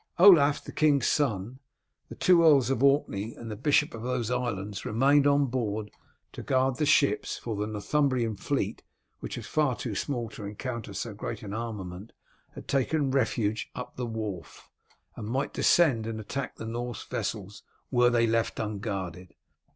[0.17, 1.59] Olaf, the king's son,
[2.09, 5.91] the two earls of Orkney, and the bishop of those islands remained on board
[6.33, 8.81] to guard the ships, for the Northumbrian fleet,
[9.19, 12.13] which was far too small to encounter so great an armament,
[12.55, 14.71] had taken refuge up the Wharfe,
[15.15, 17.61] and might descend and attack the Norse vessels
[17.91, 19.35] were they left unguarded.